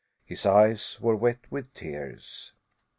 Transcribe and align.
His 0.25 0.47
eyes 0.47 0.97
were 0.99 1.15
wet 1.15 1.41
with 1.51 1.75
tears. 1.75 2.53